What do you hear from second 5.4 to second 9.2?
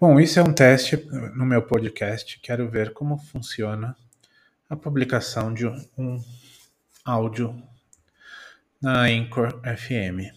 de um áudio na